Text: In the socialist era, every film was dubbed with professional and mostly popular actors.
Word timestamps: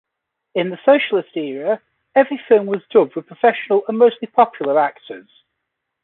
In 0.55 0.71
the 0.71 0.79
socialist 0.83 1.37
era, 1.37 1.79
every 2.15 2.41
film 2.49 2.65
was 2.65 2.81
dubbed 2.89 3.15
with 3.15 3.27
professional 3.27 3.83
and 3.87 3.99
mostly 3.99 4.27
popular 4.27 4.79
actors. 4.79 5.29